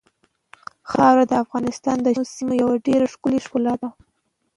خاوره 0.91 1.23
د 1.27 1.33
افغانستان 1.43 1.97
د 2.01 2.07
شنو 2.15 2.23
سیمو 2.35 2.53
یوه 2.61 2.75
ډېره 2.87 3.05
ښکلې 3.13 3.39
ښکلا 3.45 3.73
ده. 3.81 3.89